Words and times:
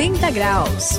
180 0.00 0.30
graus. 0.30 0.98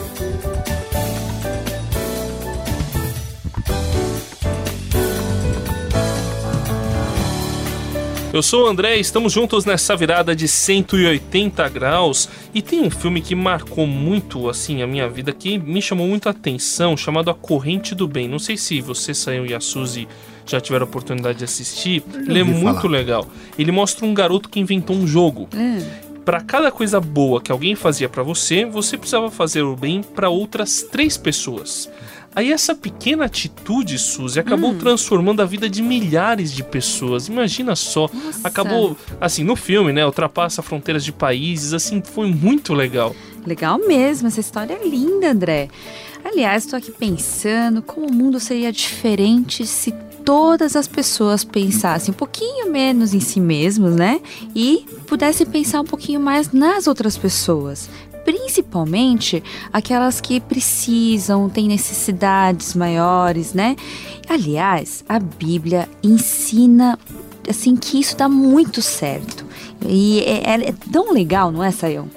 Eu 8.31 8.43
sou 8.43 8.66
o 8.66 8.67
André, 8.67 8.98
estamos 8.98 9.34
juntos 9.34 9.66
nessa 9.66 9.95
virada 9.95 10.35
de 10.35 10.48
180 10.48 11.67
graus 11.70 12.29
e 12.53 12.61
tem 12.61 12.81
um 12.81 12.91
filme 12.91 13.21
que 13.21 13.34
marcou 13.34 13.88
muito 13.88 14.48
assim 14.48 14.84
a 14.84 14.88
minha 14.88 15.09
vida 15.09 15.33
que 15.33 15.57
me 15.57 15.81
chamou 15.81 16.07
muito 16.07 16.27
a 16.27 16.31
atenção, 16.31 16.95
chamado 16.95 17.31
A 17.31 17.33
Corrente 17.33 17.95
do 17.95 18.07
Bem. 18.07 18.27
Não 18.27 18.38
sei 18.38 18.55
se 18.55 18.81
você 18.81 19.15
saiu 19.15 19.47
e 19.47 19.55
a 19.55 19.59
Suzy 19.59 20.07
já 20.45 20.61
tiveram 20.61 20.86
a 20.86 20.88
oportunidade 20.88 21.39
de 21.39 21.43
assistir. 21.43 22.04
Ele 22.13 22.40
é 22.40 22.43
muito 22.43 22.81
falar. 22.81 22.91
legal. 22.91 23.27
Ele 23.57 23.71
mostra 23.71 24.05
um 24.05 24.13
garoto 24.13 24.48
que 24.48 24.59
inventou 24.59 24.95
um 24.95 25.07
jogo. 25.07 25.49
Hum. 25.55 26.10
Para 26.31 26.40
cada 26.40 26.71
coisa 26.71 27.02
boa 27.02 27.41
que 27.41 27.52
alguém 27.52 27.76
fazia 27.76 28.08
para 28.08 28.23
você, 28.23 28.63
você 28.63 28.98
precisava 28.98 29.30
fazer 29.30 29.63
o 29.63 29.76
bem 29.76 30.02
para 30.02 30.30
outras 30.30 30.81
três 30.81 31.17
pessoas. 31.17 31.90
Aí 32.34 32.54
essa 32.54 32.73
pequena 32.73 33.26
atitude, 33.26 33.99
Suzy, 33.99 34.40
acabou 34.40 34.71
hum. 34.71 34.77
transformando 34.77 35.41
a 35.41 35.45
vida 35.45 35.70
de 35.70 35.84
milhares 35.84 36.54
de 36.54 36.63
pessoas. 36.63 37.27
Imagina 37.27 37.76
só. 37.76 38.09
Nossa. 38.13 38.48
Acabou, 38.48 38.95
assim, 39.20 39.44
no 39.44 39.57
filme, 39.57 39.91
né? 39.91 40.05
Ultrapassa 40.05 40.62
fronteiras 40.62 41.04
de 41.04 41.12
países, 41.12 41.73
assim, 41.73 42.02
foi 42.02 42.27
muito 42.27 42.73
legal. 42.73 43.13
Legal 43.45 43.77
mesmo, 43.77 44.29
essa 44.29 44.40
história 44.40 44.79
é 44.82 44.88
linda, 44.88 45.32
André. 45.32 45.68
Aliás, 46.23 46.63
estou 46.63 46.77
aqui 46.77 46.93
pensando 46.93 47.82
como 47.82 48.07
o 48.07 48.13
mundo 48.13 48.40
seria 48.40 48.71
diferente 48.71 49.68
se 49.68 49.93
todas 50.23 50.75
as 50.75 50.88
pessoas 50.88 51.43
pensassem 51.43 52.13
um 52.13 52.17
pouquinho 52.17 52.71
menos 52.71 53.13
em 53.13 53.20
si 53.20 53.39
mesmos, 53.39 53.96
né? 53.96 54.21
E 54.55 54.85
pudessem 55.07 55.46
pensar 55.46 55.82
um 55.82 55.85
pouquinho 55.85 56.20
mais 56.20 56.51
nas 56.51 56.87
outras 56.87 57.18
pessoas 57.18 57.90
principalmente 58.23 59.43
aquelas 59.73 60.21
que 60.21 60.40
precisam, 60.40 61.49
têm 61.49 61.68
necessidades 61.68 62.76
maiores, 62.76 63.54
né? 63.54 63.76
Aliás, 64.29 65.03
a 65.09 65.19
Bíblia 65.19 65.90
ensina 66.03 66.97
assim 67.50 67.75
que 67.75 68.00
isso 68.00 68.16
dá 68.16 68.29
muito 68.29 68.81
certo. 68.81 69.46
E 69.88 70.19
é, 70.19 70.51
é, 70.51 70.69
é 70.69 70.74
tão 70.91 71.12
legal, 71.13 71.51
não 71.51 71.63
é, 71.63 71.72
Sayão? 71.72 72.07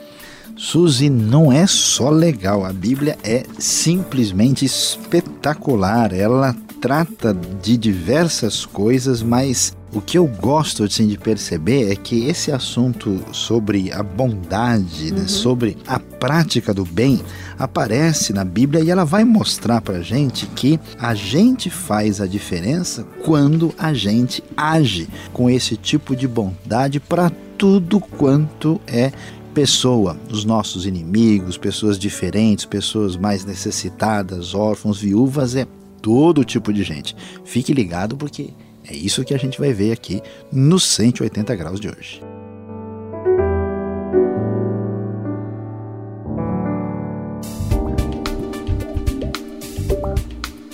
Suzy, 0.56 1.10
não 1.10 1.52
é 1.52 1.66
só 1.66 2.10
legal, 2.10 2.64
a 2.64 2.72
Bíblia 2.72 3.18
é 3.24 3.44
simplesmente 3.58 4.64
espetacular. 4.64 6.12
Ela 6.12 6.54
trata 6.84 7.34
de 7.62 7.78
diversas 7.78 8.66
coisas, 8.66 9.22
mas 9.22 9.74
o 9.90 10.02
que 10.02 10.18
eu 10.18 10.26
gosto 10.26 10.84
assim, 10.84 11.08
de 11.08 11.16
perceber 11.16 11.90
é 11.90 11.96
que 11.96 12.26
esse 12.26 12.52
assunto 12.52 13.24
sobre 13.32 13.90
a 13.90 14.02
bondade, 14.02 15.04
né, 15.04 15.16
uhum. 15.16 15.22
né, 15.22 15.26
sobre 15.26 15.78
a 15.86 15.98
prática 15.98 16.74
do 16.74 16.84
bem, 16.84 17.22
aparece 17.58 18.34
na 18.34 18.44
Bíblia 18.44 18.84
e 18.84 18.90
ela 18.90 19.02
vai 19.02 19.24
mostrar 19.24 19.80
para 19.80 20.02
gente 20.02 20.44
que 20.48 20.78
a 20.98 21.14
gente 21.14 21.70
faz 21.70 22.20
a 22.20 22.26
diferença 22.26 23.02
quando 23.24 23.74
a 23.78 23.94
gente 23.94 24.44
age 24.54 25.08
com 25.32 25.48
esse 25.48 25.78
tipo 25.78 26.14
de 26.14 26.28
bondade 26.28 27.00
para 27.00 27.32
tudo 27.56 27.98
quanto 27.98 28.78
é 28.86 29.10
pessoa, 29.54 30.18
os 30.28 30.44
nossos 30.44 30.84
inimigos, 30.84 31.56
pessoas 31.56 31.98
diferentes, 31.98 32.66
pessoas 32.66 33.16
mais 33.16 33.42
necessitadas, 33.42 34.54
órfãos, 34.54 35.00
viúvas, 35.00 35.56
é 35.56 35.66
todo 36.04 36.44
tipo 36.44 36.70
de 36.70 36.82
gente. 36.82 37.16
Fique 37.46 37.72
ligado 37.72 38.14
porque 38.14 38.50
é 38.86 38.94
isso 38.94 39.24
que 39.24 39.32
a 39.32 39.38
gente 39.38 39.58
vai 39.58 39.72
ver 39.72 39.90
aqui 39.90 40.20
no 40.52 40.78
180 40.78 41.56
graus 41.56 41.80
de 41.80 41.88
hoje. 41.88 42.20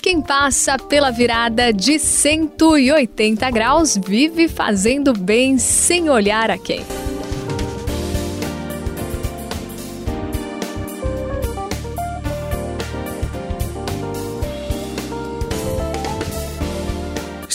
Quem 0.02 0.20
passa 0.20 0.76
pela 0.76 1.12
virada 1.12 1.72
de 1.72 2.00
180 2.00 3.48
graus 3.52 3.96
vive 4.04 4.48
fazendo 4.48 5.12
bem 5.12 5.58
sem 5.58 6.10
olhar 6.10 6.50
a 6.50 6.58
quem. 6.58 6.84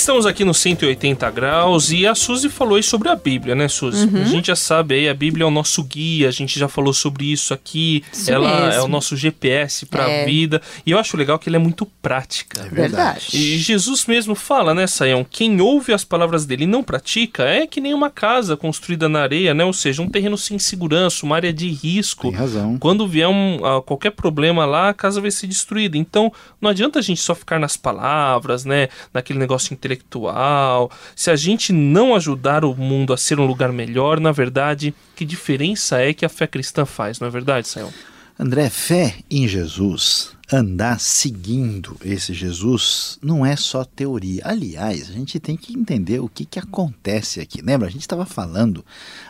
Estamos 0.05 0.27
aqui 0.27 0.45
no 0.45 0.53
180 0.53 1.31
graus 1.31 1.89
e 1.89 2.05
a 2.05 2.13
Suzy 2.13 2.47
falou 2.47 2.75
aí 2.75 2.83
sobre 2.83 3.09
a 3.09 3.15
Bíblia, 3.15 3.55
né, 3.55 3.67
Suzy? 3.67 4.05
Uhum. 4.05 4.21
A 4.21 4.25
gente 4.25 4.45
já 4.45 4.55
sabe 4.55 4.93
aí, 4.93 5.09
a 5.09 5.15
Bíblia 5.15 5.45
é 5.45 5.47
o 5.47 5.49
nosso 5.49 5.83
guia, 5.83 6.27
a 6.27 6.31
gente 6.31 6.59
já 6.59 6.67
falou 6.67 6.93
sobre 6.93 7.31
isso 7.31 7.55
aqui. 7.55 8.03
Isso 8.13 8.31
ela 8.31 8.67
mesmo. 8.67 8.81
é 8.81 8.83
o 8.83 8.87
nosso 8.87 9.17
GPS 9.17 9.87
para 9.87 10.05
a 10.05 10.09
é. 10.11 10.25
vida. 10.25 10.61
E 10.85 10.91
eu 10.91 10.99
acho 10.99 11.17
legal 11.17 11.39
que 11.39 11.49
ela 11.49 11.55
é 11.55 11.59
muito 11.59 11.87
prática. 12.03 12.61
É 12.61 12.69
verdade. 12.69 13.29
E 13.33 13.57
Jesus 13.57 14.05
mesmo 14.05 14.35
fala, 14.35 14.75
né, 14.75 14.85
Sayão? 14.85 15.25
Quem 15.27 15.59
ouve 15.59 15.91
as 15.91 16.03
palavras 16.03 16.45
dele 16.45 16.65
e 16.65 16.67
não 16.67 16.83
pratica 16.83 17.43
é 17.43 17.65
que 17.65 17.81
nem 17.81 17.91
uma 17.91 18.11
casa 18.11 18.55
construída 18.55 19.09
na 19.09 19.23
areia, 19.23 19.55
né? 19.55 19.65
Ou 19.65 19.73
seja, 19.73 20.03
um 20.03 20.07
terreno 20.07 20.37
sem 20.37 20.59
segurança, 20.59 21.25
uma 21.25 21.35
área 21.35 21.51
de 21.51 21.67
risco. 21.67 22.29
Tem 22.29 22.37
razão. 22.37 22.77
Quando 22.77 23.07
vier 23.07 23.27
um, 23.27 23.57
qualquer 23.83 24.11
problema 24.11 24.67
lá, 24.67 24.89
a 24.89 24.93
casa 24.93 25.19
vai 25.19 25.31
ser 25.31 25.47
destruída. 25.47 25.97
Então, 25.97 26.31
não 26.61 26.69
adianta 26.69 26.99
a 26.99 27.01
gente 27.01 27.21
só 27.21 27.33
ficar 27.33 27.57
nas 27.59 27.75
palavras, 27.75 28.65
né? 28.65 28.87
Naquele 29.11 29.39
negócio 29.39 29.73
intelectual 29.73 29.94
intelectual, 29.95 30.91
se 31.15 31.31
a 31.31 31.35
gente 31.35 31.73
não 31.73 32.13
ajudar 32.15 32.63
o 32.63 32.75
mundo 32.75 33.13
a 33.13 33.17
ser 33.17 33.39
um 33.39 33.45
lugar 33.45 33.71
melhor, 33.71 34.19
na 34.19 34.31
verdade, 34.31 34.93
que 35.15 35.25
diferença 35.25 35.99
é 35.99 36.13
que 36.13 36.25
a 36.25 36.29
fé 36.29 36.45
cristã 36.45 36.85
faz, 36.85 37.19
não 37.19 37.27
é 37.27 37.31
verdade, 37.31 37.67
Sayão? 37.67 37.91
André, 38.37 38.69
fé 38.69 39.15
em 39.31 39.47
Jesus 39.47 40.34
andar 40.51 40.99
seguindo 40.99 41.97
esse 42.03 42.33
Jesus 42.33 43.17
não 43.21 43.45
é 43.45 43.55
só 43.55 43.83
teoria. 43.83 44.43
Aliás, 44.45 45.09
a 45.09 45.13
gente 45.13 45.39
tem 45.39 45.57
que 45.57 45.73
entender 45.73 46.19
o 46.19 46.29
que, 46.29 46.45
que 46.45 46.59
acontece 46.59 47.39
aqui. 47.39 47.61
Lembra? 47.61 47.87
A 47.87 47.91
gente 47.91 48.01
estava 48.01 48.25
falando 48.25 48.85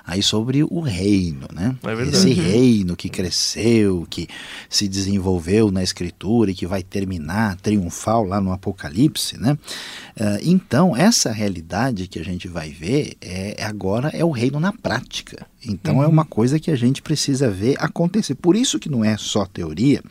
aí 0.05 0.21
sobre 0.21 0.63
o 0.63 0.79
reino, 0.81 1.47
né? 1.53 1.75
É. 1.83 2.03
Esse 2.03 2.33
reino 2.33 2.95
que 2.95 3.09
cresceu, 3.09 4.05
que 4.09 4.27
se 4.69 4.87
desenvolveu 4.87 5.71
na 5.71 5.83
Escritura 5.83 6.51
e 6.51 6.55
que 6.55 6.67
vai 6.67 6.83
terminar 6.83 7.55
triunfal 7.57 8.25
lá 8.25 8.41
no 8.41 8.51
Apocalipse, 8.51 9.37
né? 9.37 9.57
Uh, 10.15 10.39
então, 10.43 10.95
essa 10.95 11.31
realidade 11.31 12.07
que 12.07 12.19
a 12.19 12.23
gente 12.23 12.47
vai 12.47 12.71
ver 12.71 13.15
é, 13.21 13.63
agora 13.63 14.09
é 14.09 14.23
o 14.23 14.31
reino 14.31 14.59
na 14.59 14.73
prática. 14.73 15.45
Então, 15.65 15.95
é 15.95 15.97
uhum. 15.97 16.03
é 16.03 16.07
uma 16.07 16.25
coisa 16.25 16.59
que 16.59 16.69
a 16.69 16.75
gente 16.75 17.01
precisa 17.01 17.49
ver 17.49 17.75
acontecer. 17.79 18.35
Por 18.35 18.55
isso 18.55 18.79
que 18.79 18.89
não 18.89 19.03
é 19.03 19.17
só 19.17 19.45
teoria, 19.45 20.01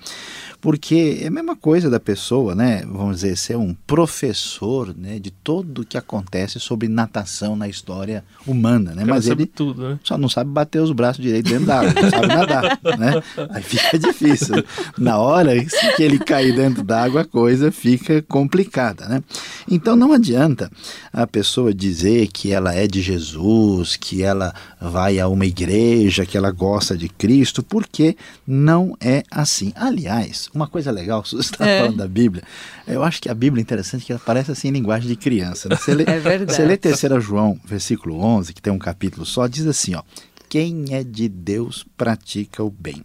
porque 0.61 0.94
é 0.99 1.27
a 1.27 1.31
mesma 1.31 1.57
coisa 1.57 1.89
da 1.89 2.01
pessoa, 2.01 2.55
né? 2.55 2.83
Vamos 2.87 3.17
dizer, 3.17 3.37
ser 3.37 3.57
um 3.57 3.75
professor, 3.87 4.95
né, 4.97 5.19
de 5.19 5.31
tudo 5.31 5.83
o 5.83 5.85
que 5.85 5.97
acontece 5.97 6.61
sobre 6.61 6.89
natação 6.89 7.57
na 7.57 7.69
história 7.69 8.25
humana, 8.47 8.93
né? 8.95 9.05
Mas 9.05 9.27
ele 9.27 9.47
tudo, 9.47 9.91
né? 9.91 9.99
só 10.03 10.19
não 10.19 10.29
sabe 10.29 10.51
bater 10.51 10.81
os 10.81 10.93
braços 10.93 11.23
direito 11.23 11.49
dentro 11.49 11.67
da 11.67 11.81
água, 11.81 12.03
não 12.03 12.11
sabe 12.11 12.27
nadar, 12.27 12.81
né? 12.99 13.23
Aí 13.51 13.63
fica 13.63 13.99
difícil. 13.99 14.65
Na 14.99 15.19
hora 15.19 15.53
que 15.97 16.03
ele 16.03 16.19
cair 16.19 16.55
dentro 16.55 16.83
da 16.83 17.03
água, 17.03 17.23
a 17.23 17.25
coisa 17.25 17.71
fica 17.71 18.23
complicada, 18.23 19.09
né? 19.09 19.23
Então 19.71 19.97
não 19.97 20.13
adianta 20.13 20.71
a 21.13 21.27
pessoa 21.27 21.73
dizer 21.73 22.29
que 22.29 22.53
ela 22.53 22.75
é 22.75 22.87
de 22.87 23.01
Jesus, 23.01 23.97
que 23.97 24.23
ela 24.23 24.55
vai 24.81 25.19
a 25.19 25.29
uma 25.29 25.47
igreja, 25.47 26.27
que 26.27 26.37
ela 26.37 26.51
gosta 26.51 26.97
de 26.97 27.09
Cristo, 27.09 27.63
porque 27.63 28.17
não 28.47 28.97
é 29.01 29.23
assim. 29.31 29.73
Aliás, 29.75 30.49
uma 30.55 30.67
coisa 30.67 30.84
legal, 30.91 31.25
você 31.25 31.37
está 31.37 31.67
é. 31.67 31.81
falando 31.81 31.97
da 31.97 32.09
Bíblia, 32.09 32.43
eu 32.87 33.03
acho 33.03 33.21
que 33.21 33.29
a 33.29 33.35
Bíblia 33.35 33.61
é 33.61 33.63
interessante 33.63 34.05
que 34.05 34.13
ela 34.13 34.23
parece 34.25 34.51
assim 34.51 34.69
em 34.69 34.73
linguagem 34.73 35.09
de 35.09 35.17
criança. 35.17 35.69
Né? 35.69 35.77
Você 35.77 35.95
lê, 35.95 36.05
é 36.09 36.19
verdade. 36.19 36.55
Você 36.55 36.65
lê 36.65 36.77
3 36.77 37.01
João, 37.23 37.59
versículo 37.65 38.21
11, 38.21 38.53
que 38.53 38.63
tem 38.63 38.73
um 38.73 38.79
capítulo 38.79 39.25
só, 39.27 39.47
diz 39.47 39.67
assim, 39.67 39.95
ó, 39.95 40.03
quem 40.49 40.87
é 40.91 41.03
de 41.03 41.29
Deus 41.29 41.85
pratica 41.97 42.63
o 42.63 42.71
bem. 42.71 43.05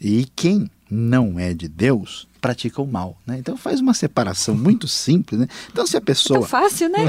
E 0.00 0.26
quem 0.34 0.70
não 0.90 1.38
é 1.38 1.54
de 1.54 1.68
Deus 1.68 2.26
pratica 2.42 2.82
o 2.82 2.86
mal. 2.86 3.16
Né? 3.24 3.36
Então 3.38 3.56
faz 3.56 3.80
uma 3.80 3.94
separação 3.94 4.54
muito 4.54 4.88
simples. 4.88 5.40
Né? 5.40 5.46
Então 5.72 5.86
se 5.86 5.96
a 5.96 6.00
pessoa. 6.00 6.40
É 6.40 6.48
fácil, 6.48 6.88
né? 6.88 7.06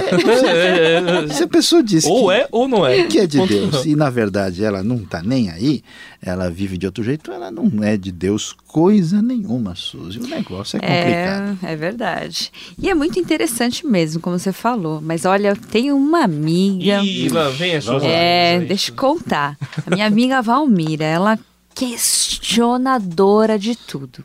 É, 1.28 1.34
se 1.34 1.44
a 1.44 1.48
pessoa 1.48 1.82
diz 1.82 2.06
ou 2.06 2.28
que, 2.28 2.34
é 2.36 2.48
ou 2.52 2.68
não 2.68 2.86
é. 2.86 3.04
que 3.06 3.20
é 3.20 3.26
de 3.26 3.46
Deus 3.46 3.84
e 3.86 3.96
na 3.96 4.10
verdade 4.10 4.64
ela 4.64 4.84
não 4.84 4.98
está 4.98 5.24
nem 5.24 5.50
aí, 5.50 5.84
ela 6.22 6.50
vive 6.50 6.78
de 6.78 6.86
outro 6.86 7.04
jeito, 7.04 7.32
ela 7.32 7.50
não 7.50 7.84
é 7.84 7.98
de 7.98 8.12
Deus 8.12 8.56
coisa 8.68 9.22
nenhuma, 9.22 9.76
Suzy. 9.76 10.20
O 10.20 10.28
negócio 10.28 10.78
é 10.78 10.80
complicado. 10.80 11.60
É, 11.64 11.74
é 11.74 11.76
verdade. 11.76 12.52
E 12.78 12.90
é 12.90 12.94
muito 12.94 13.20
interessante 13.20 13.86
mesmo, 13.86 14.22
como 14.22 14.38
você 14.38 14.54
falou. 14.54 15.02
Mas 15.02 15.26
olha, 15.26 15.56
tem 15.56 15.92
uma 15.92 16.24
amiga. 16.24 17.04
Ih, 17.04 17.30
lá 17.30 17.50
vem 17.50 17.76
a 17.76 17.82
Suzy. 17.82 18.06
É, 18.06 18.60
deixa 18.60 18.92
eu 18.92 18.96
contar. 18.96 19.58
A 19.86 19.90
minha 19.90 20.06
amiga 20.06 20.42
Valmira, 20.42 21.06
ela 21.06 21.40
questionadora 21.74 23.58
de 23.58 23.76
tudo. 23.76 24.24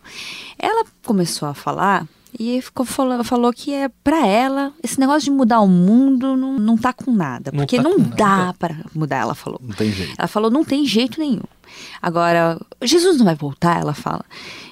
Ela 0.59 0.85
começou 1.05 1.49
a 1.49 1.55
falar 1.55 2.07
E 2.39 2.61
ficou, 2.61 2.85
falou, 2.85 3.25
falou 3.25 3.53
que 3.53 3.73
é 3.73 3.89
para 3.89 4.27
ela, 4.27 4.73
esse 4.83 5.01
negócio 5.01 5.23
de 5.23 5.31
mudar 5.31 5.61
o 5.61 5.69
mundo 5.69 6.37
não, 6.37 6.59
não 6.59 6.77
tá 6.77 6.93
com 6.93 7.11
nada. 7.11 7.51
Não 7.51 7.61
Porque 7.61 7.77
tá 7.77 7.83
não 7.83 7.99
dá 7.99 8.55
para 8.59 8.77
mudar, 8.95 9.17
ela 9.19 9.35
falou. 9.35 9.61
Não 9.63 9.75
tem 9.75 9.91
jeito. 9.91 10.15
Ela 10.17 10.29
falou, 10.29 10.51
não 10.51 10.65
tem 10.65 10.85
jeito 10.85 11.19
nenhum. 11.19 11.43
Agora, 12.03 12.61
Jesus 12.83 13.17
não 13.19 13.25
vai 13.25 13.35
voltar, 13.35 13.81
ela 13.81 13.95
fala. 13.95 14.25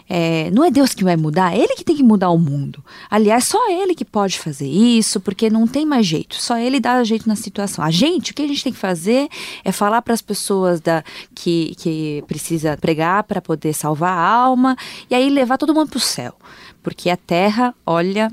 É, 0.08 0.50
não 0.50 0.64
é 0.64 0.70
Deus 0.70 0.94
que 0.94 1.03
vai 1.03 1.17
mudar, 1.17 1.55
é 1.55 1.58
Ele 1.58 1.75
que 1.75 1.85
tem 1.85 1.97
que 1.97 2.03
mudar 2.03 2.31
o 2.31 2.38
mundo. 2.38 2.85
Aliás, 3.11 3.44
só 3.44 3.70
Ele 3.70 3.94
que 3.94 4.05
pode 4.05 4.38
fazer 4.38 4.69
isso, 4.69 5.20
porque 5.20 5.50
não 5.50 5.67
tem 5.67 5.85
mais 5.85 6.06
jeito. 6.06 6.37
Só 6.37 6.56
Ele 6.56 6.79
dá 6.79 7.03
jeito 7.03 7.29
na 7.29 7.37
situação. 7.37 7.85
A 7.85 7.91
gente, 7.91 8.31
o 8.31 8.35
que 8.35 8.43
a 8.43 8.47
gente 8.47 8.62
tem 8.62 8.73
que 8.73 8.79
fazer 8.79 9.29
é 9.64 9.73
falar 9.73 10.03
para 10.03 10.14
as 10.14 10.23
pessoas 10.23 10.81
da, 10.81 11.03
que, 11.35 11.75
que 11.76 12.25
precisa 12.26 12.76
pregar 12.76 13.25
para 13.25 13.43
poder 13.43 13.73
salvar 13.73 14.17
a 14.17 14.29
alma 14.29 14.76
e 15.11 15.14
aí 15.14 15.29
levar 15.29 15.58
todo 15.58 15.75
mundo 15.75 15.88
para 15.88 15.99
o 15.99 16.00
céu. 16.00 16.35
Porque 16.82 17.11
a 17.11 17.17
terra, 17.17 17.75
olha, 17.85 18.31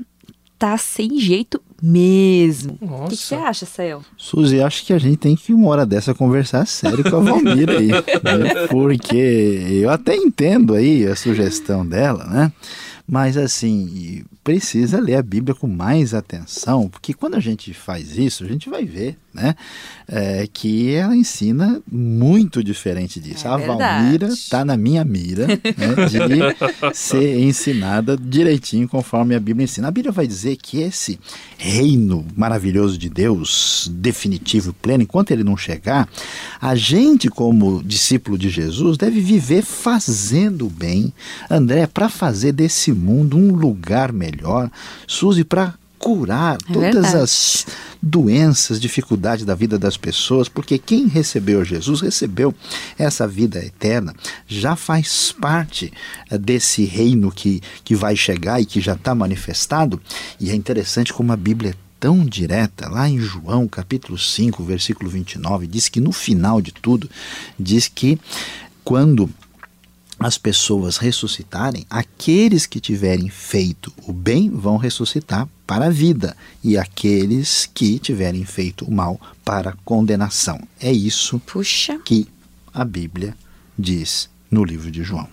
tá 0.64 0.78
sem 0.78 1.20
jeito 1.20 1.60
mesmo. 1.82 2.78
O 2.80 3.04
que 3.08 3.16
que 3.18 3.22
você 3.22 3.34
acha, 3.34 3.66
Sael? 3.66 4.02
Suzy, 4.16 4.62
acho 4.62 4.86
que 4.86 4.94
a 4.94 4.98
gente 4.98 5.18
tem 5.18 5.36
que 5.36 5.52
uma 5.52 5.68
hora 5.68 5.84
dessa 5.84 6.14
conversar 6.14 6.66
sério 6.66 7.04
com 7.04 7.16
a 7.16 7.20
Valmir 7.20 7.68
aí, 7.68 7.88
né? 8.24 8.66
porque 8.70 9.60
eu 9.82 9.90
até 9.90 10.16
entendo 10.16 10.72
aí 10.72 11.06
a 11.06 11.14
sugestão 11.14 11.84
dela, 11.84 12.24
né? 12.24 12.50
Mas 13.06 13.36
assim, 13.36 14.24
precisa 14.42 15.00
ler 15.00 15.16
a 15.16 15.22
Bíblia 15.22 15.54
com 15.54 15.66
mais 15.66 16.14
atenção, 16.14 16.88
porque 16.88 17.12
quando 17.12 17.34
a 17.34 17.40
gente 17.40 17.74
faz 17.74 18.16
isso, 18.16 18.44
a 18.44 18.48
gente 18.48 18.70
vai 18.70 18.84
ver, 18.84 19.18
né? 19.32 19.54
é, 20.06 20.46
que 20.52 20.94
ela 20.94 21.16
ensina 21.16 21.82
muito 21.90 22.62
diferente 22.62 23.18
disso. 23.20 23.46
É 23.46 23.50
a. 23.50 23.56
Valmira 23.56 24.28
está 24.28 24.64
na 24.64 24.76
minha 24.76 25.04
mira 25.04 25.46
né, 25.46 25.56
de 26.08 26.92
ser 26.94 27.38
ensinada 27.40 28.16
direitinho 28.16 28.88
conforme 28.88 29.34
a 29.34 29.40
Bíblia 29.40 29.64
ensina. 29.64 29.88
A 29.88 29.90
Bíblia 29.90 30.12
vai 30.12 30.26
dizer 30.26 30.56
que 30.56 30.80
esse 30.80 31.18
reino 31.56 32.26
maravilhoso 32.36 32.98
de 32.98 33.08
Deus, 33.08 33.90
definitivo 33.94 34.70
e 34.70 34.72
pleno, 34.72 35.02
enquanto 35.02 35.30
ele 35.30 35.44
não 35.44 35.56
chegar, 35.56 36.08
a 36.60 36.74
gente, 36.74 37.28
como 37.28 37.82
discípulo 37.82 38.36
de 38.36 38.50
Jesus, 38.50 38.98
deve 38.98 39.20
viver 39.20 39.62
fazendo 39.62 40.66
o 40.66 40.70
bem. 40.70 41.12
André, 41.50 41.86
para 41.86 42.08
fazer 42.08 42.52
desse 42.52 42.92
mundo 42.94 43.36
um 43.36 43.54
lugar 43.54 44.12
melhor. 44.12 44.70
Suzy, 45.06 45.44
para 45.44 45.74
curar 45.98 46.58
É 46.68 46.72
todas 46.72 46.92
verdade. 46.92 47.16
as 47.16 47.66
doenças, 48.02 48.78
dificuldades 48.78 49.46
da 49.46 49.54
vida 49.54 49.78
das 49.78 49.96
pessoas, 49.96 50.48
porque 50.48 50.76
quem 50.76 51.06
recebeu 51.08 51.64
Jesus 51.64 52.02
recebeu 52.02 52.54
essa 52.98 53.26
vida 53.26 53.58
eterna, 53.64 54.14
já 54.46 54.76
faz 54.76 55.32
parte 55.32 55.90
eh, 56.30 56.36
desse 56.36 56.84
reino 56.84 57.32
que, 57.32 57.62
que 57.82 57.94
vai 57.94 58.14
chegar 58.14 58.60
e 58.60 58.66
que 58.66 58.82
já 58.82 58.92
está 58.92 59.14
manifestado. 59.14 59.98
E 60.38 60.50
é 60.50 60.54
interessante 60.54 61.12
como 61.14 61.32
a 61.32 61.36
Bíblia 61.36 61.70
é 61.70 61.74
tão 61.98 62.22
direta, 62.26 62.86
lá 62.90 63.08
em 63.08 63.18
João 63.18 63.66
capítulo 63.66 64.18
5, 64.18 64.62
versículo 64.62 65.08
29, 65.08 65.66
diz 65.66 65.88
que 65.88 66.00
no 66.00 66.12
final 66.12 66.60
de 66.60 66.70
tudo, 66.70 67.08
diz 67.58 67.88
que 67.88 68.18
quando 68.84 69.30
as 70.24 70.38
pessoas 70.38 70.96
ressuscitarem, 70.96 71.84
aqueles 71.90 72.64
que 72.64 72.80
tiverem 72.80 73.28
feito 73.28 73.92
o 74.06 74.12
bem 74.12 74.48
vão 74.48 74.78
ressuscitar 74.78 75.46
para 75.66 75.88
a 75.88 75.90
vida, 75.90 76.34
e 76.62 76.78
aqueles 76.78 77.68
que 77.74 77.98
tiverem 77.98 78.42
feito 78.42 78.86
o 78.86 78.90
mal 78.90 79.20
para 79.44 79.68
a 79.68 79.76
condenação. 79.84 80.58
É 80.80 80.90
isso 80.90 81.38
Puxa. 81.40 81.98
que 82.02 82.26
a 82.72 82.86
Bíblia 82.86 83.36
diz 83.78 84.30
no 84.50 84.64
livro 84.64 84.90
de 84.90 85.02
João. 85.02 85.28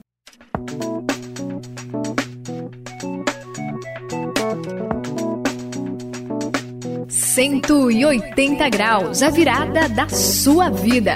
Cento 7.07 7.89
e 7.89 8.03
oitenta 8.03 8.67
graus, 8.67 9.21
a 9.21 9.29
virada 9.29 9.88
da 9.88 10.09
sua 10.09 10.69
vida. 10.69 11.15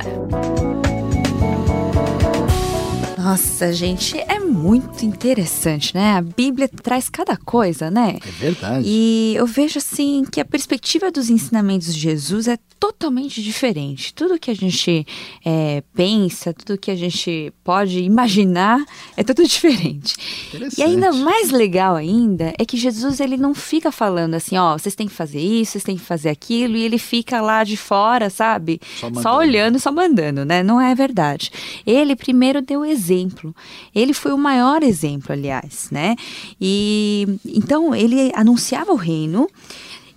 Nossa, 3.25 3.73
gente, 3.73 4.19
é 4.19 4.34
muito 4.45 5.05
interessante, 5.05 5.93
né? 5.93 6.13
A 6.13 6.21
Bíblia 6.21 6.67
traz 6.67 7.09
cada 7.09 7.35
coisa, 7.37 7.89
né? 7.89 8.17
É 8.25 8.31
verdade. 8.31 8.83
E 8.87 9.33
eu 9.35 9.45
vejo 9.45 9.77
assim 9.77 10.25
que 10.29 10.39
a 10.39 10.45
perspectiva 10.45 11.11
dos 11.11 11.29
ensinamentos 11.29 11.93
de 11.93 11.99
Jesus 11.99 12.47
é 12.47 12.57
totalmente 12.79 13.41
diferente. 13.41 14.13
Tudo 14.13 14.37
que 14.37 14.51
a 14.51 14.53
gente 14.53 15.05
é, 15.43 15.81
pensa, 15.93 16.53
tudo 16.53 16.77
que 16.77 16.91
a 16.91 16.95
gente 16.95 17.51
pode 17.63 17.99
imaginar 17.99 18.83
é 19.17 19.23
tudo 19.23 19.43
diferente. 19.47 20.15
E 20.77 20.83
ainda 20.83 21.11
mais 21.11 21.49
legal 21.51 21.95
ainda 21.95 22.53
é 22.59 22.65
que 22.65 22.77
Jesus 22.77 23.19
ele 23.19 23.37
não 23.37 23.53
fica 23.53 23.91
falando 23.91 24.35
assim, 24.35 24.57
ó, 24.57 24.77
vocês 24.77 24.95
têm 24.95 25.07
que 25.07 25.13
fazer 25.13 25.39
isso, 25.39 25.73
vocês 25.73 25.83
têm 25.83 25.97
que 25.97 26.03
fazer 26.03 26.29
aquilo, 26.29 26.75
e 26.75 26.83
ele 26.83 26.97
fica 26.97 27.41
lá 27.41 27.63
de 27.63 27.77
fora, 27.77 28.29
sabe? 28.29 28.79
Só 28.99 29.09
Só, 29.21 29.37
olhando, 29.37 29.79
só 29.79 29.91
mandando, 29.91 30.45
né? 30.45 30.61
Não 30.61 30.79
é 30.79 30.93
verdade. 30.93 31.51
Ele 31.85 32.15
primeiro 32.15 32.61
deu 32.61 32.85
exemplo. 32.85 33.55
Ele 33.93 34.13
foi 34.13 34.31
o 34.31 34.37
maior 34.45 34.83
exemplo, 34.83 35.33
aliás, 35.33 35.89
né? 35.91 36.15
E 36.61 37.27
então 37.43 37.95
ele 37.95 38.31
anunciava 38.35 38.91
o 38.91 38.95
reino. 38.95 39.49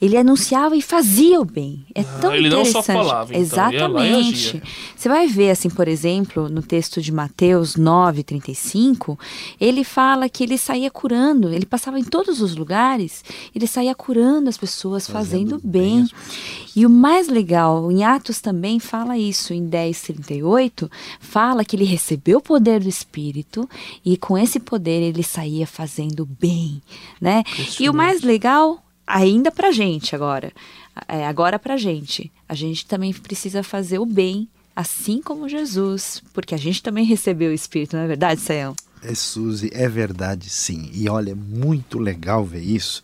Ele 0.00 0.16
anunciava 0.16 0.76
e 0.76 0.82
fazia 0.82 1.40
o 1.40 1.44
bem. 1.44 1.84
É 1.94 2.02
tão 2.02 2.30
Ah, 2.30 2.36
ele 2.36 2.48
não 2.48 2.64
só 2.64 2.80
interessante. 2.80 2.96
falava, 2.96 3.30
então, 3.32 3.40
Exatamente. 3.42 4.62
Você 4.96 5.08
vai 5.08 5.26
ver, 5.26 5.50
assim, 5.50 5.68
por 5.68 5.88
exemplo, 5.88 6.48
no 6.48 6.62
texto 6.62 7.00
de 7.02 7.12
Mateus 7.12 7.76
9, 7.76 8.22
35, 8.22 9.18
ele 9.60 9.82
fala 9.82 10.28
que 10.28 10.44
ele 10.44 10.56
saía 10.56 10.90
curando, 10.90 11.52
ele 11.52 11.66
passava 11.66 11.98
em 11.98 12.04
todos 12.04 12.40
os 12.40 12.54
lugares, 12.54 13.24
ele 13.54 13.66
saía 13.66 13.94
curando 13.94 14.48
as 14.48 14.56
pessoas, 14.56 15.06
fazendo, 15.08 15.60
bem. 15.62 16.02
às 16.02 16.10
E 16.76 16.86
o 16.86 16.90
mais 16.90 17.28
legal, 17.28 17.90
em 17.90 18.04
Atos 18.04 18.40
também 18.40 18.78
fala 18.78 19.18
isso, 19.18 19.52
em 19.52 19.66
10, 19.66 20.00
38, 20.02 20.90
fala 21.18 21.64
que 21.64 21.74
ele 21.74 21.84
recebeu 21.84 22.38
o 22.38 22.42
poder 22.42 22.80
do 22.80 22.88
Espírito 22.88 23.68
e 24.04 24.16
com 24.16 24.38
esse 24.38 24.60
poder 24.60 25.02
ele 25.02 25.22
saía 25.22 25.66
fazendo 25.66 26.24
bem, 26.24 26.80
né? 27.20 27.42
E 27.80 27.88
o 27.88 27.94
mais 27.94 28.22
legal, 28.22 28.82
ainda 29.08 29.50
pra 29.50 29.72
gente 29.72 30.14
agora, 30.14 30.52
é, 31.08 31.26
agora 31.26 31.58
pra 31.58 31.76
gente, 31.76 32.30
a 32.48 32.54
gente 32.54 32.86
também 32.86 33.12
precisa 33.12 33.62
fazer 33.62 33.98
o 33.98 34.06
bem, 34.06 34.48
assim 34.76 35.20
como 35.22 35.48
Jesus, 35.48 36.22
porque 36.32 36.54
a 36.54 36.58
gente 36.58 36.82
também 36.82 37.04
recebeu 37.04 37.50
o 37.50 37.54
Espírito, 37.54 37.96
não 37.96 38.04
é 38.04 38.06
verdade, 38.06 38.40
Sayão? 38.40 38.76
É, 39.02 39.14
Suzy, 39.14 39.70
é 39.72 39.88
verdade 39.88 40.50
sim. 40.50 40.90
E 40.92 41.08
olha, 41.08 41.32
é 41.32 41.34
muito 41.34 41.98
legal 41.98 42.44
ver 42.44 42.62
isso, 42.62 43.02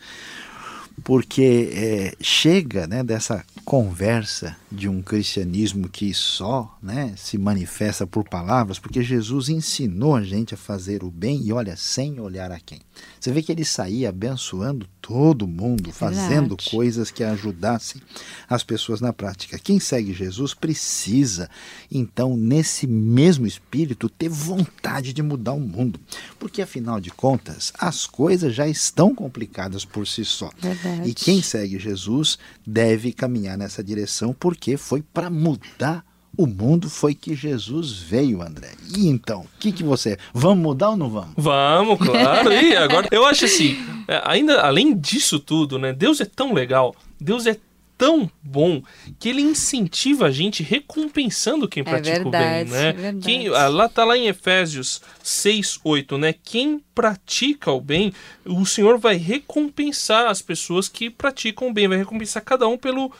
porque 1.02 1.70
é, 1.72 2.14
chega 2.20 2.86
né, 2.86 3.02
dessa 3.02 3.44
conversa 3.64 4.56
de 4.74 4.88
um 4.88 5.00
cristianismo 5.00 5.88
que 5.88 6.12
só 6.12 6.76
né, 6.82 7.14
se 7.16 7.38
manifesta 7.38 8.06
por 8.06 8.28
palavras, 8.28 8.78
porque 8.78 9.02
Jesus 9.02 9.48
ensinou 9.48 10.16
a 10.16 10.22
gente 10.22 10.54
a 10.54 10.56
fazer 10.56 11.04
o 11.04 11.10
bem 11.10 11.40
e 11.44 11.52
olha, 11.52 11.76
sem 11.76 12.20
olhar 12.20 12.50
a 12.50 12.60
quem. 12.60 12.80
Você 13.18 13.32
vê 13.32 13.42
que 13.42 13.50
ele 13.50 13.64
saía 13.64 14.10
abençoando 14.10 14.86
todo 15.00 15.46
mundo, 15.46 15.92
fazendo 15.92 16.48
verdade. 16.50 16.70
coisas 16.70 17.10
que 17.10 17.22
ajudassem 17.22 18.00
as 18.48 18.62
pessoas 18.62 19.00
na 19.00 19.12
prática. 19.12 19.58
Quem 19.58 19.78
segue 19.78 20.14
Jesus 20.14 20.54
precisa, 20.54 21.50
então, 21.90 22.36
nesse 22.36 22.86
mesmo 22.86 23.46
espírito, 23.46 24.08
ter 24.08 24.28
vontade 24.28 25.12
de 25.12 25.22
mudar 25.22 25.52
o 25.52 25.60
mundo. 25.60 26.00
Porque, 26.38 26.62
afinal 26.62 27.00
de 27.00 27.10
contas, 27.10 27.72
as 27.78 28.06
coisas 28.06 28.54
já 28.54 28.66
estão 28.66 29.14
complicadas 29.14 29.84
por 29.84 30.06
si 30.06 30.24
só. 30.24 30.50
Verdade. 30.58 31.10
E 31.10 31.14
quem 31.14 31.42
segue 31.42 31.78
Jesus 31.78 32.38
deve 32.66 33.12
caminhar 33.12 33.58
nessa 33.58 33.84
direção, 33.84 34.34
porque 34.38 34.63
foi 34.76 35.02
para 35.02 35.30
mudar 35.30 36.04
o 36.36 36.46
mundo, 36.46 36.90
foi 36.90 37.14
que 37.14 37.34
Jesus 37.34 37.92
veio, 37.92 38.42
André. 38.42 38.72
E 38.96 39.08
então, 39.08 39.42
o 39.42 39.58
que, 39.58 39.70
que 39.70 39.84
você. 39.84 40.18
Vamos 40.32 40.62
mudar 40.62 40.90
ou 40.90 40.96
não 40.96 41.08
vamos? 41.08 41.34
Vamos, 41.36 41.98
claro. 41.98 42.52
E 42.52 42.76
agora, 42.76 43.08
eu 43.10 43.24
acho 43.24 43.44
assim, 43.44 43.76
é, 44.08 44.20
ainda 44.24 44.60
além 44.60 44.96
disso 44.96 45.38
tudo, 45.38 45.78
né? 45.78 45.92
Deus 45.92 46.20
é 46.20 46.24
tão 46.24 46.52
legal, 46.52 46.94
Deus 47.20 47.46
é 47.46 47.56
tão 47.96 48.28
bom 48.42 48.82
que 49.18 49.28
ele 49.28 49.40
incentiva 49.40 50.26
a 50.26 50.30
gente 50.30 50.62
recompensando 50.62 51.68
quem 51.68 51.84
pratica 51.84 52.22
verdade, 52.22 52.28
o 52.28 52.30
bem, 52.30 52.72
né? 52.72 52.88
é 52.88 52.92
verdade. 52.92 53.24
Quem, 53.24 53.48
ah, 53.48 53.68
lá 53.68 53.88
tá 53.88 54.04
lá 54.04 54.16
em 54.16 54.26
Efésios 54.26 55.00
6, 55.22 55.80
8, 55.84 56.18
né? 56.18 56.34
Quem 56.42 56.82
pratica 56.94 57.70
o 57.70 57.80
bem, 57.80 58.12
o 58.44 58.66
Senhor 58.66 58.98
vai 58.98 59.16
recompensar 59.16 60.26
as 60.26 60.42
pessoas 60.42 60.88
que 60.88 61.08
praticam 61.08 61.68
o 61.68 61.72
bem, 61.72 61.88
vai 61.88 61.98
recompensar 61.98 62.42
cada 62.42 62.66
um 62.66 62.76
pelo 62.76 63.12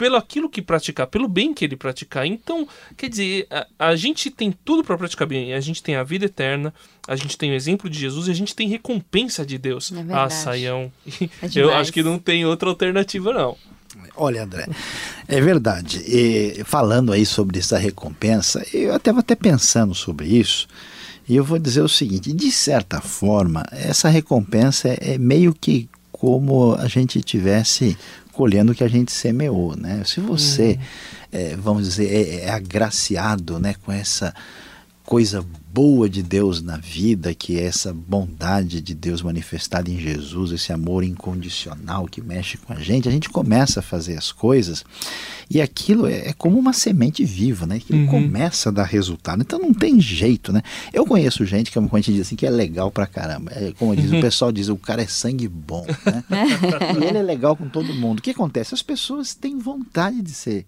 pelo 0.00 0.16
aquilo 0.16 0.48
que 0.48 0.62
praticar, 0.62 1.06
pelo 1.08 1.28
bem 1.28 1.52
que 1.52 1.62
ele 1.62 1.76
praticar. 1.76 2.24
Então, 2.24 2.66
quer 2.96 3.10
dizer, 3.10 3.46
a, 3.50 3.66
a 3.90 3.94
gente 3.94 4.30
tem 4.30 4.50
tudo 4.50 4.82
para 4.82 4.96
praticar 4.96 5.28
bem. 5.28 5.52
A 5.52 5.60
gente 5.60 5.82
tem 5.82 5.94
a 5.94 6.02
vida 6.02 6.24
eterna, 6.24 6.72
a 7.06 7.14
gente 7.16 7.36
tem 7.36 7.50
o 7.50 7.54
exemplo 7.54 7.90
de 7.90 7.98
Jesus 7.98 8.26
e 8.26 8.30
a 8.30 8.34
gente 8.34 8.56
tem 8.56 8.66
recompensa 8.66 9.44
de 9.44 9.58
Deus. 9.58 9.92
É 9.92 9.96
ah, 9.96 9.98
verdade. 9.98 10.32
Saião. 10.32 10.90
É 11.20 11.28
Eu 11.54 11.74
acho 11.74 11.92
que 11.92 12.02
não 12.02 12.18
tem 12.18 12.46
outra 12.46 12.70
alternativa, 12.70 13.30
não. 13.30 13.58
Olha, 14.16 14.44
André, 14.44 14.66
é 15.28 15.38
verdade. 15.38 16.02
E 16.06 16.64
falando 16.64 17.12
aí 17.12 17.26
sobre 17.26 17.58
essa 17.58 17.76
recompensa, 17.76 18.64
eu 18.72 18.94
até 18.94 19.10
estava 19.10 19.20
até 19.20 19.34
pensando 19.34 19.94
sobre 19.94 20.28
isso. 20.28 20.66
E 21.28 21.36
eu 21.36 21.44
vou 21.44 21.58
dizer 21.58 21.82
o 21.82 21.88
seguinte: 21.90 22.32
de 22.32 22.50
certa 22.50 23.02
forma, 23.02 23.66
essa 23.70 24.08
recompensa 24.08 24.88
é, 24.88 25.16
é 25.16 25.18
meio 25.18 25.52
que 25.52 25.90
como 26.10 26.74
a 26.74 26.86
gente 26.86 27.20
tivesse 27.22 27.96
colhendo 28.40 28.72
o 28.72 28.74
que 28.74 28.82
a 28.82 28.88
gente 28.88 29.12
semeou, 29.12 29.76
né? 29.76 30.02
Se 30.06 30.18
você, 30.18 30.70
uhum. 30.70 30.78
é, 31.30 31.56
vamos 31.56 31.86
dizer, 31.86 32.06
é, 32.10 32.44
é 32.46 32.50
agraciado, 32.50 33.60
né, 33.60 33.74
com 33.84 33.92
essa 33.92 34.34
coisa 35.10 35.44
boa 35.72 36.08
de 36.08 36.22
Deus 36.22 36.62
na 36.62 36.76
vida, 36.76 37.34
que 37.34 37.58
é 37.58 37.64
essa 37.64 37.92
bondade 37.92 38.80
de 38.80 38.94
Deus 38.94 39.22
manifestada 39.22 39.90
em 39.90 39.98
Jesus, 39.98 40.52
esse 40.52 40.72
amor 40.72 41.02
incondicional 41.02 42.06
que 42.06 42.20
mexe 42.20 42.56
com 42.56 42.72
a 42.72 42.76
gente, 42.76 43.08
a 43.08 43.10
gente 43.10 43.28
começa 43.28 43.80
a 43.80 43.82
fazer 43.82 44.16
as 44.16 44.30
coisas 44.30 44.84
e 45.50 45.60
aquilo 45.60 46.06
é, 46.06 46.28
é 46.28 46.32
como 46.32 46.56
uma 46.56 46.72
semente 46.72 47.24
viva, 47.24 47.66
né? 47.66 47.80
Que 47.80 47.92
uhum. 47.92 48.06
começa 48.06 48.68
a 48.68 48.72
dar 48.72 48.84
resultado. 48.84 49.42
Então 49.42 49.58
não 49.58 49.74
tem 49.74 50.00
jeito, 50.00 50.52
né? 50.52 50.62
Eu 50.92 51.04
conheço 51.04 51.44
gente 51.44 51.72
que 51.72 51.74
como 51.74 51.88
a 51.92 51.98
gente 51.98 52.12
diz 52.12 52.20
assim 52.28 52.36
que 52.36 52.46
é 52.46 52.50
legal 52.50 52.88
pra 52.88 53.04
caramba. 53.04 53.50
É, 53.52 53.72
como 53.76 53.96
diz, 53.96 54.12
uhum. 54.12 54.18
o 54.18 54.22
pessoal 54.22 54.52
diz, 54.52 54.68
o 54.68 54.76
cara 54.76 55.02
é 55.02 55.08
sangue 55.08 55.48
bom, 55.48 55.84
né? 56.06 56.22
e 57.02 57.04
ele 57.04 57.18
é 57.18 57.22
legal 57.22 57.56
com 57.56 57.68
todo 57.68 57.92
mundo. 57.92 58.20
O 58.20 58.22
que 58.22 58.30
acontece? 58.30 58.74
As 58.74 58.82
pessoas 58.82 59.34
têm 59.34 59.58
vontade 59.58 60.22
de 60.22 60.30
ser 60.30 60.66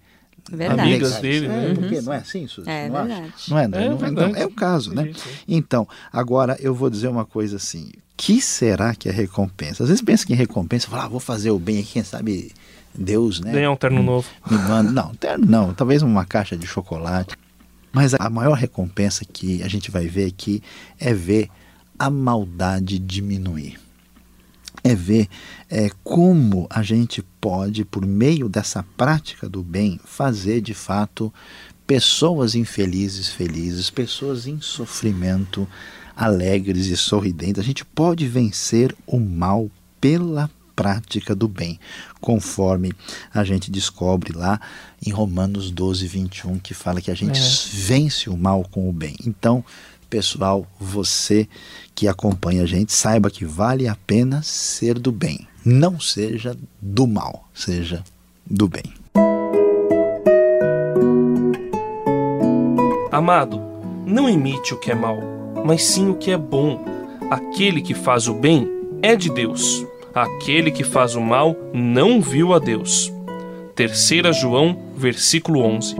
Verdade. 0.50 0.80
amigas 0.80 1.16
dele, 1.18 1.48
né? 1.48 1.70
É, 1.70 1.74
porque 1.74 2.00
não 2.00 2.12
é 2.12 2.16
assim, 2.18 2.46
Suzy? 2.46 2.68
É 2.68 2.88
não 2.88 3.06
verdade. 3.06 3.32
Acha? 3.34 3.50
Não 3.50 3.58
é, 3.58 3.68
não, 3.68 3.78
é, 3.78 3.88
não, 3.88 4.08
então, 4.08 4.36
é 4.36 4.46
o 4.46 4.50
caso, 4.50 4.94
né? 4.94 5.12
Então, 5.46 5.86
agora 6.12 6.56
eu 6.60 6.74
vou 6.74 6.90
dizer 6.90 7.08
uma 7.08 7.24
coisa 7.24 7.56
assim. 7.56 7.90
que 8.16 8.40
será 8.40 8.94
que 8.94 9.08
é 9.08 9.12
recompensa? 9.12 9.82
Às 9.82 9.88
vezes 9.88 10.02
pensa 10.02 10.26
que 10.26 10.32
em 10.32 10.36
recompensa, 10.36 10.88
fala, 10.88 11.04
ah, 11.04 11.08
vou 11.08 11.20
fazer 11.20 11.50
o 11.50 11.58
bem 11.58 11.78
aqui, 11.78 11.92
quem 11.92 12.04
sabe 12.04 12.52
Deus, 12.94 13.40
né? 13.40 13.52
Ganhar 13.52 13.70
um 13.70 13.76
terno 13.76 14.02
novo. 14.02 14.28
Me 14.50 14.58
manda. 14.58 14.90
Não, 14.90 15.14
terno 15.14 15.46
não, 15.46 15.74
talvez 15.74 16.02
uma 16.02 16.24
caixa 16.24 16.56
de 16.56 16.66
chocolate. 16.66 17.36
Mas 17.92 18.14
a 18.14 18.30
maior 18.30 18.54
recompensa 18.54 19.24
que 19.24 19.62
a 19.62 19.68
gente 19.68 19.90
vai 19.90 20.06
ver 20.06 20.26
aqui 20.26 20.62
é 20.98 21.12
ver 21.12 21.48
a 21.98 22.08
maldade 22.08 22.98
diminuir 22.98 23.78
é 24.84 24.94
ver 24.94 25.28
é, 25.70 25.90
como 26.02 26.66
a 26.68 26.82
gente 26.82 27.22
pode, 27.40 27.84
por 27.84 28.04
meio 28.04 28.48
dessa 28.48 28.82
prática 28.96 29.48
do 29.48 29.62
bem, 29.62 30.00
fazer 30.04 30.60
de 30.60 30.74
fato 30.74 31.32
pessoas 31.86 32.54
infelizes 32.54 33.28
felizes, 33.28 33.90
pessoas 33.90 34.46
em 34.46 34.60
sofrimento 34.60 35.68
alegres 36.16 36.86
e 36.86 36.96
sorridentes. 36.96 37.58
A 37.58 37.64
gente 37.64 37.84
pode 37.84 38.26
vencer 38.26 38.94
o 39.06 39.18
mal 39.18 39.70
pela 40.00 40.50
prática 40.82 41.32
do 41.32 41.46
bem, 41.46 41.78
conforme 42.20 42.92
a 43.32 43.44
gente 43.44 43.70
descobre 43.70 44.32
lá 44.32 44.60
em 45.06 45.10
Romanos 45.10 45.70
12, 45.70 46.08
21, 46.08 46.58
que 46.58 46.74
fala 46.74 47.00
que 47.00 47.08
a 47.08 47.14
gente 47.14 47.38
é. 47.38 47.44
vence 47.72 48.28
o 48.28 48.36
mal 48.36 48.66
com 48.68 48.88
o 48.88 48.92
bem. 48.92 49.14
Então, 49.24 49.64
pessoal, 50.10 50.66
você 50.80 51.48
que 51.94 52.08
acompanha 52.08 52.64
a 52.64 52.66
gente, 52.66 52.92
saiba 52.92 53.30
que 53.30 53.44
vale 53.44 53.86
a 53.86 53.94
pena 53.94 54.42
ser 54.42 54.98
do 54.98 55.12
bem. 55.12 55.46
Não 55.64 56.00
seja 56.00 56.56
do 56.80 57.06
mal, 57.06 57.48
seja 57.54 58.02
do 58.44 58.66
bem. 58.66 58.82
Amado, 63.12 63.62
não 64.04 64.28
imite 64.28 64.74
o 64.74 64.80
que 64.80 64.90
é 64.90 64.96
mal, 64.96 65.22
mas 65.64 65.84
sim 65.84 66.08
o 66.08 66.16
que 66.16 66.32
é 66.32 66.36
bom. 66.36 66.84
Aquele 67.30 67.80
que 67.80 67.94
faz 67.94 68.26
o 68.26 68.34
bem 68.34 68.68
é 69.00 69.14
de 69.14 69.30
Deus. 69.30 69.86
Aquele 70.14 70.70
que 70.70 70.84
faz 70.84 71.14
o 71.14 71.22
mal 71.22 71.56
não 71.72 72.20
viu 72.20 72.52
a 72.52 72.58
Deus. 72.58 73.10
3 73.74 74.36
João, 74.36 74.92
versículo 74.94 75.60
11. 75.62 75.96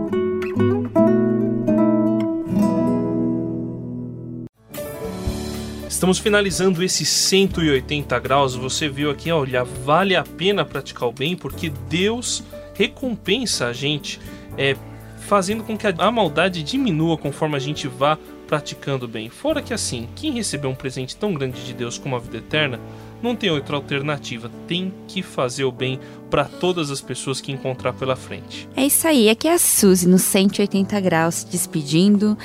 Estamos 5.89 6.19
finalizando 6.19 6.83
esse 6.83 7.03
180 7.05 8.19
graus. 8.19 8.55
Você 8.55 8.87
viu 8.87 9.09
aqui, 9.09 9.31
olha, 9.31 9.63
vale 9.63 10.15
a 10.15 10.23
pena 10.23 10.63
praticar 10.63 11.09
o 11.09 11.11
bem 11.11 11.35
porque 11.35 11.71
Deus 11.89 12.43
recompensa 12.75 13.67
a 13.67 13.73
gente, 13.73 14.19
é, 14.55 14.75
fazendo 15.21 15.63
com 15.63 15.75
que 15.75 15.87
a 15.87 16.11
maldade 16.11 16.61
diminua 16.61 17.17
conforme 17.17 17.55
a 17.55 17.59
gente 17.59 17.87
vá 17.87 18.19
praticando 18.53 19.07
bem. 19.07 19.31
Fora 19.31 19.63
que 19.63 19.73
assim, 19.73 20.07
quem 20.15 20.31
recebeu 20.31 20.69
um 20.69 20.75
presente 20.75 21.15
tão 21.15 21.33
grande 21.33 21.65
de 21.65 21.73
Deus 21.73 21.97
como 21.97 22.15
a 22.15 22.19
vida 22.19 22.37
eterna, 22.37 22.79
não 23.19 23.35
tem 23.35 23.49
outra 23.49 23.75
alternativa, 23.75 24.51
tem 24.67 24.93
que 25.07 25.23
fazer 25.23 25.63
o 25.63 25.71
bem 25.71 25.99
para 26.29 26.45
todas 26.45 26.91
as 26.91 27.01
pessoas 27.01 27.41
que 27.41 27.51
encontrar 27.51 27.93
pela 27.93 28.15
frente. 28.15 28.69
É 28.75 28.85
isso 28.85 29.07
aí, 29.07 29.27
aqui 29.27 29.47
é 29.47 29.55
a 29.55 29.57
Suzy 29.57 30.07
no 30.07 30.19
180 30.19 30.99
graus 30.99 31.35
se 31.35 31.47
despedindo. 31.47 32.37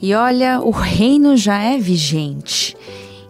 E 0.00 0.12
olha, 0.14 0.60
o 0.60 0.72
reino 0.72 1.36
já 1.36 1.62
é 1.62 1.78
vigente. 1.78 2.76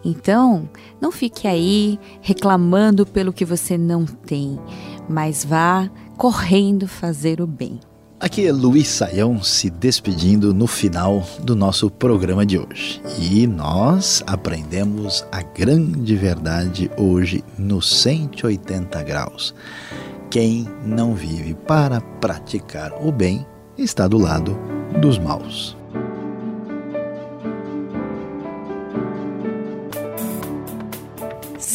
Então, 0.03 0.71
não 0.99 1.13
fique 1.13 1.47
aí 1.47 2.01
reclamando 2.23 3.05
pelo 3.05 3.31
que 3.31 3.45
você 3.45 3.77
não 3.77 4.07
tem, 4.07 4.59
mas 5.07 5.45
vá 5.45 5.91
correndo 6.17 6.89
fazer 6.89 7.43
o 7.43 7.47
bem. 7.47 7.79
Aqui 8.23 8.47
é 8.47 8.53
Luiz 8.53 8.87
Saião 8.87 9.43
se 9.43 9.69
despedindo 9.69 10.55
no 10.55 10.69
final 10.69 11.27
do 11.41 11.57
nosso 11.57 11.91
programa 11.91 12.47
de 12.47 12.57
hoje. 12.57 13.03
E 13.19 13.49
nós 13.49 14.23
aprendemos 14.25 15.27
a 15.33 15.43
grande 15.43 16.15
verdade 16.15 16.89
hoje 16.97 17.43
no 17.59 17.83
180 17.83 19.03
graus. 19.03 19.53
Quem 20.31 20.69
não 20.87 21.17
vive 21.17 21.53
para 21.67 22.01
praticar 22.01 22.93
o 23.05 23.11
bem 23.11 23.45
está 23.77 24.07
do 24.07 24.19
lado 24.19 24.57
dos 25.01 25.19
maus. 25.19 25.77